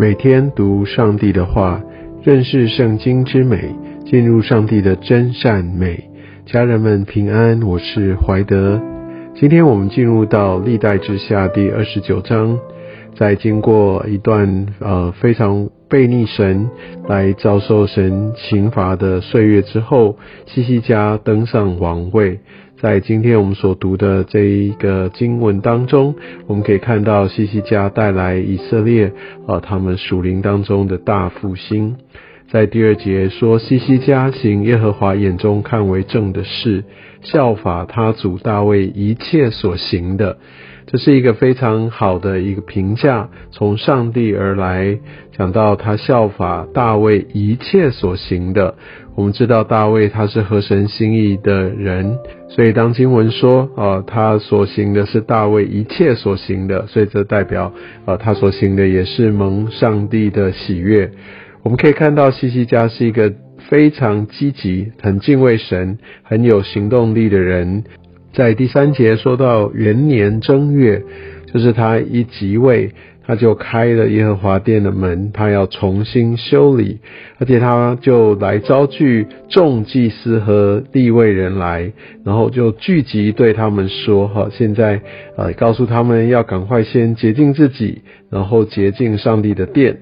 [0.00, 1.78] 每天读上帝的话，
[2.22, 3.76] 认识圣经之美，
[4.06, 6.08] 进入上帝的真善美。
[6.46, 8.80] 家人们平安，我是怀德。
[9.34, 12.58] 今天我们进入到历代之下第二十九章，
[13.14, 16.70] 在经过一段呃非常背逆神
[17.06, 22.40] 来遭受神刑罚的岁月之后，西西家登上王位。
[22.80, 26.14] 在今天我们所读的这一个经文当中，
[26.46, 29.12] 我们可以看到西西家带来以色列
[29.46, 31.96] 啊，他们属灵当中的大复兴。
[32.50, 36.84] 在第二节说，西西家行耶和华眼中看为正的事，
[37.20, 40.38] 效法他祖大卫一切所行的。
[40.86, 44.98] 这是一个非常好的一个评价，从上帝而来，
[45.36, 48.74] 讲到他效法大卫一切所行的。
[49.16, 52.16] 我们知道大卫他是合神心意的人，
[52.48, 57.72] 所以当经文说啊，他所行的是大卫一切所行的，所以这代表
[58.06, 61.10] 啊，他所行的也是蒙上帝的喜悦。
[61.62, 63.30] 我们可以看到西西家是一个
[63.68, 67.84] 非常积极、很敬畏神、很有行动力的人。
[68.32, 71.02] 在第三节说到元年正月，
[71.52, 72.92] 就是他一即位。
[73.30, 76.98] 他就开了耶和华殿的门，他要重新修理，
[77.38, 81.92] 而且他就来招聚众祭司和立位人来，
[82.24, 85.00] 然后就聚集对他们说：哈，现在
[85.36, 90.00] 呃，告诉他们要赶快先洁净自己，然后洁净上帝的殿。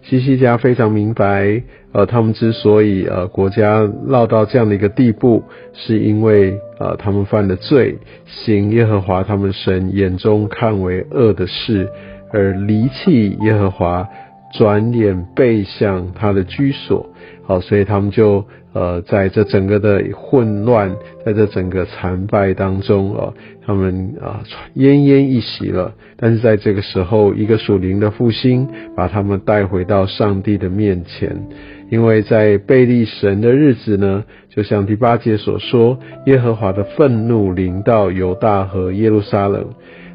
[0.00, 1.62] 西西家非常明白，
[1.92, 11.86] 呃，他们之所以呃国家落到这样的一个地步，是因为呃他们犯了罪，行耶和华他们神眼中看为恶的事。
[12.32, 14.08] 而离弃耶和华，
[14.54, 17.10] 转脸背向他的居所，
[17.44, 20.94] 好，所以他们就呃在这整个的混乱，
[21.24, 23.32] 在这整个残败当中啊，
[23.66, 24.42] 他们啊
[24.76, 25.92] 奄奄一息了。
[26.16, 31.48] 但是在这个时候，一个属灵的复兴把他们带回到上帝的面前，
[31.90, 39.70] 因为在背离神的日子呢，就像第八节所说，耶和华的愤怒临到犹大和耶路撒冷。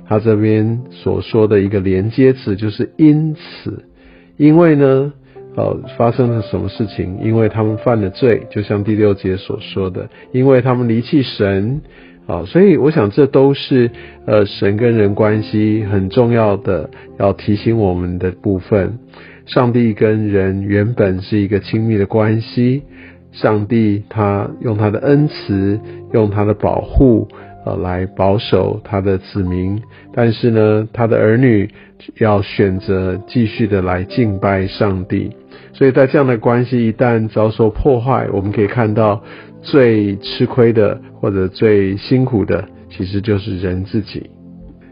[0.07, 3.83] 他这边所说的一个连接词就是因此，
[4.37, 5.11] 因为呢，
[5.55, 7.19] 呃，发生了什么事情？
[7.21, 11.81] 因为他们犯了罪，就像第六节所说的，因为他们离弃神，
[12.25, 13.91] 啊，所以我想这都是
[14.25, 18.99] 呃神跟人关系很重要的要提醒我们的部分。
[19.45, 22.83] 上帝跟人原本是一个亲密的关系，
[23.31, 25.79] 上帝他用他的恩慈，
[26.13, 27.27] 用他的保护。
[27.67, 29.81] 呃，来保守他的子民，
[30.13, 31.69] 但是呢，他的儿女
[32.17, 35.31] 要选择继续的来敬拜上帝，
[35.73, 39.21] 所以在这样的关系一旦遭受破坏，我们可以看到
[39.61, 44.29] 最吃亏的或者最辛苦的，其实就是人自己。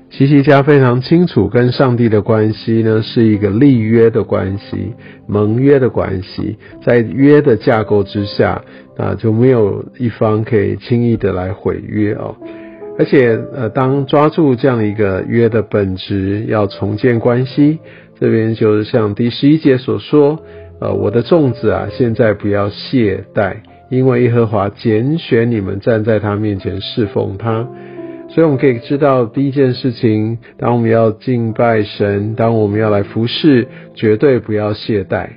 [0.09, 4.94] 西西家非常清楚，跟上帝的关系呢是一个立约的关系、
[5.28, 8.62] 盟约的关系，在约的架构之下，
[8.97, 12.36] 啊就没有一方可以轻易的来毁约哦。
[12.97, 17.79] 而且，呃，当抓住这样一个约的本质，要重建关系，
[18.19, 20.39] 这边就是像第十一节所说，
[20.79, 23.57] 呃，我的粽子啊，现在不要懈怠，
[23.89, 27.67] 因为耶和华拣选你们站在他面前侍奉他。
[28.29, 35.27] 所以我们可以知道，第一件事情，当我们要敬拜神，当我们要来服侍，绝对不要懈怠。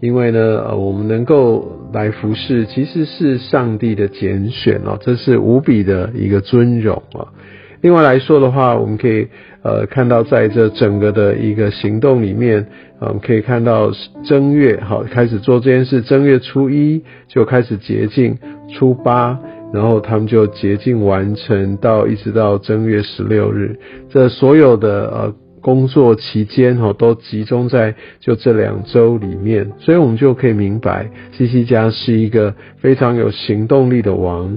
[0.00, 7.32] 因为呢，呃，我们能够来服侍，其实是上帝的拣选哦，这是无比的一个尊荣啊。
[7.80, 9.28] 另外来说的话，我们可以
[9.62, 12.66] 呃看到，在这整个的一个行动里面，
[13.00, 13.90] 我们可以看到
[14.24, 18.36] 正月好开始做这件事，正月初一就开始洁净，
[18.74, 19.38] 初八，
[19.72, 23.78] 然后他们就洁净完成到一直到正月十六日，
[24.10, 25.34] 这所有的呃。
[25.66, 34.56] 工作期间哈都集中在就这两周里面，所以我们就可以明白西西家是一个非常有行动力的王。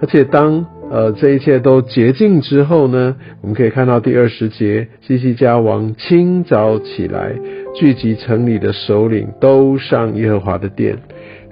[0.00, 7.32] 而且当呃这一切都洁净之后呢，我们可以看到第二十节，西西家王清早起来，
[7.72, 10.98] 聚集城里的首领都上耶和华的殿，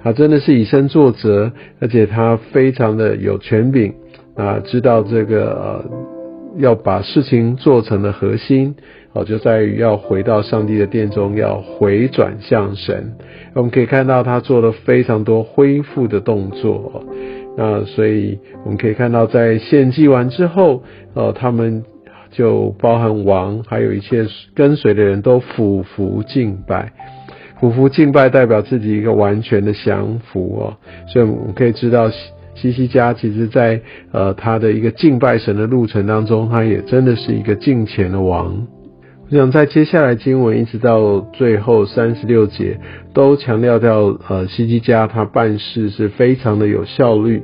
[0.03, 1.49] 他真的是以身作则，
[1.79, 3.93] 而且他非常的有权柄
[4.35, 5.85] 啊，知道这个。
[6.57, 8.75] 要把事情做成的核心，
[9.13, 13.13] 哦，就在于要回到上帝的殿中，要回转向神。
[13.53, 17.03] 我们可以看到他做了非常多恢复的动作。
[17.57, 20.83] 那所以我们可以看到，在献祭完之后，
[21.13, 21.83] 呃，他们
[22.31, 26.91] 就包含王，还有一切跟随的人都俯伏敬拜。
[27.59, 30.77] 俯伏敬拜代表自己一个完全的降服哦。
[31.07, 32.09] 所以我们可以知道。
[32.55, 33.81] 西西家其实，在
[34.11, 38.67] 呃他的一个敬拜神的路程当中，他也真的是一个敬虔的王。
[39.29, 42.79] 我想在接下来经文一直到最后三十六节，
[43.13, 47.41] 都强调到呃西基家他办事是非常的有效率。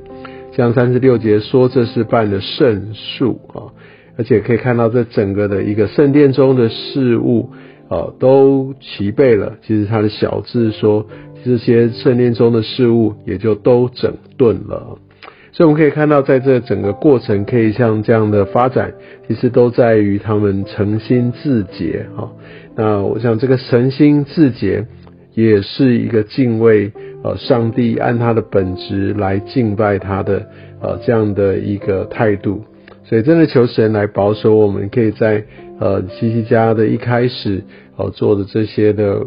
[0.55, 3.71] 像三十六节说这是办的圣术啊，
[4.17, 7.51] 而且可以看到这整个的一个圣殿中的事物
[7.89, 9.53] 啊都齐备了。
[9.61, 11.05] 其实他的小字说
[11.43, 14.97] 这些圣殿中的事物也就都整顿了。
[15.53, 18.93] 所以我们可以看到，在这整个过程，可以像这样的发展，
[19.27, 22.31] 其实都在于他们诚心自洁哈。
[22.75, 24.85] 那我想，这个诚心自洁
[25.33, 26.91] 也是一个敬畏
[27.23, 30.45] 呃上帝，按他的本质来敬拜他的
[30.79, 32.61] 呃这样的一个态度。
[33.03, 35.43] 所以，真的求神来保守我们，可以在
[35.79, 37.63] 呃西西家的一开始
[37.97, 39.25] 呃做的这些的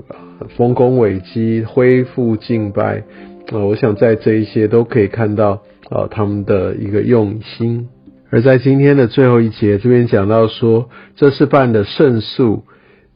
[0.56, 3.05] 丰功伟绩，恢复敬拜
[3.52, 3.58] 啊。
[3.58, 5.61] 我想在这一些都可以看到。
[5.90, 7.88] 啊，他们的一个用心。
[8.31, 12.62] 而在今天的最后一节，这边讲到说，这是办的圣素，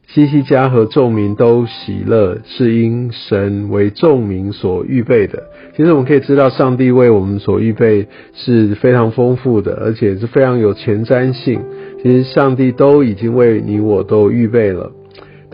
[0.09, 5.45] 西西家和众民都喜乐，是因神为众民所预备的。
[5.77, 11.61] 其实我们可以知道，上帝为我们所预备是非常丰富的，而且是非常有前瞻性。
[12.03, 14.91] 其实上帝都已经为你我都预备了，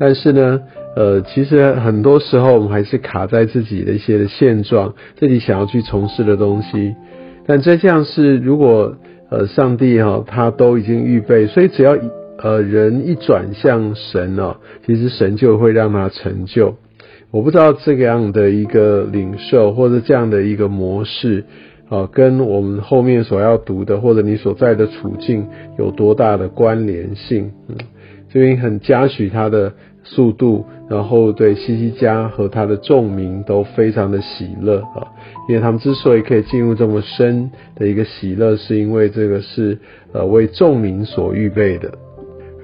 [0.00, 0.62] 但是呢？
[0.96, 6.96] 呃，其实很多时候我们还是卡在自己的一些的现状，自己想要去从事的东西。
[7.46, 8.96] 但这样是如果
[9.30, 11.96] 呃上帝哈他都已经预备，所以只要
[12.38, 16.74] 呃人一转向神哦，其实神就会让他成就。
[17.30, 21.44] 我不知道这个样的一个领受或者这样的一个模式
[21.88, 25.46] 啊，跟我们后面所要读的或者你所在的处境
[25.78, 27.52] 有多大的关联性？
[27.68, 27.76] 嗯，
[28.32, 29.72] 这边很嘉许他的。
[30.02, 35.06] 速度，然后对西西家和他的众民都非常的喜乐啊，
[35.46, 39.78] 因为他们之所以可以进入这么深的一个喜乐，是因为这个是
[40.14, 41.92] 呃为众民所预备的。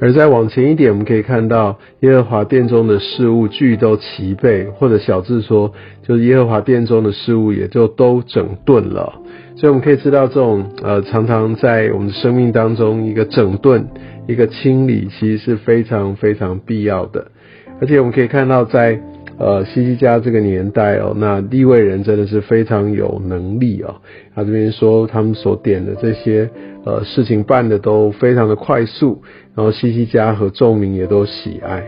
[0.00, 5.72] 而再往前一点，我们可以看到耶和华殿中的事物具都齐备，或者小字说，
[6.02, 9.12] 就是耶和华殿中的事物也就都整顿了。
[9.56, 13.86] 所以我们可以知道，这种呃常常在我们的生命当中一个整顿。
[14.26, 17.28] 一个清理其实是非常非常必要的，
[17.80, 19.00] 而且我们可以看到，在
[19.38, 23.96] 呃西西家这个年代哦，那立位人真的是非常有能力哦。
[24.34, 26.48] 他这边说他们所点的这些
[26.84, 29.22] 呃事情办的都非常的快速，
[29.54, 31.84] 然后西西家和众民也都喜爱，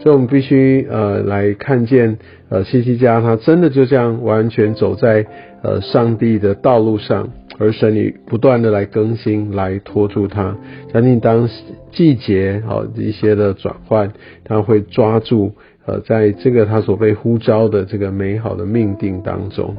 [0.00, 2.18] 所以我们必须呃来看见
[2.48, 5.26] 呃西西家他真的就这样完全走在
[5.66, 7.28] 呃上帝的道路上。
[7.58, 10.54] 而神你不断的来更新，来拖住他。
[10.92, 11.48] 相信当
[11.90, 14.12] 季节好一些的转换，
[14.44, 15.52] 他会抓住
[15.86, 19.74] 呃，在这个他所被呼召的这个美好的命定当中。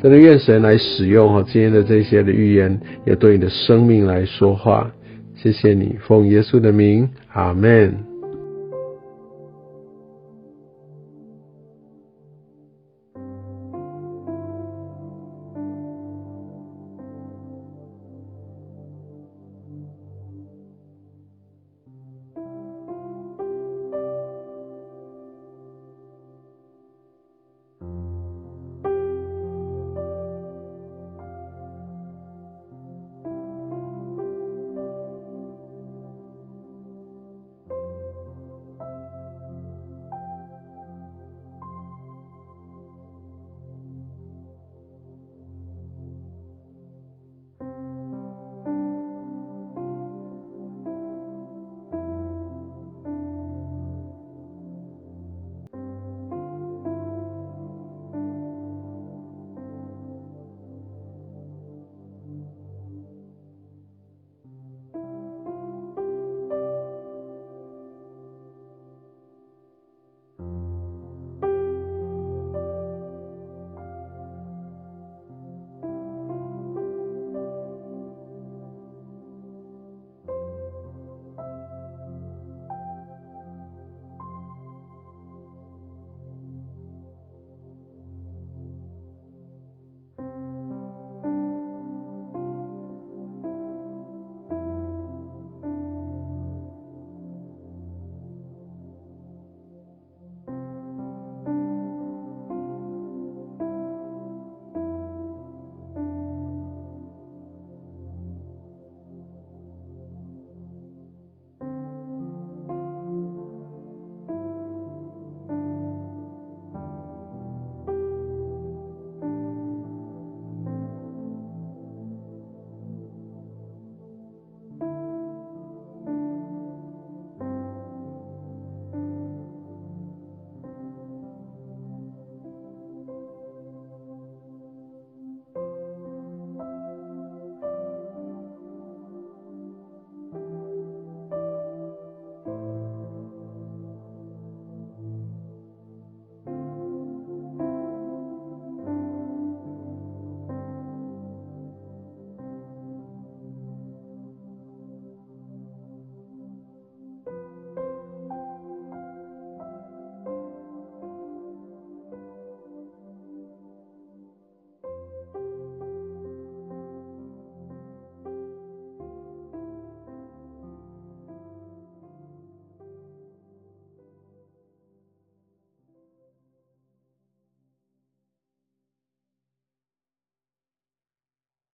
[0.00, 4.88] 真的愿神来使用哈今天的这些的预言，也对你的生命来说话。
[5.34, 8.09] 谢谢你，奉耶稣的名，阿门。